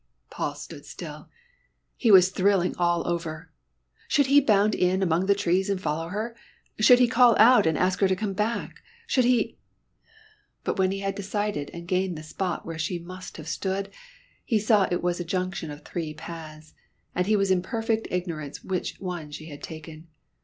[0.31, 1.29] Paul stood still.
[1.95, 3.51] He was thrilling all over.
[4.07, 6.35] Should he bound in among the trees and follow her?
[6.79, 8.81] Should he call out and ask her to come back?
[9.05, 9.59] Should he?
[10.63, 13.91] But when he had decided and gained the spot where she must have stood,
[14.43, 16.73] he saw it was a junction of three paths,
[17.13, 20.07] and he was in perfect ignorance which one she had taken.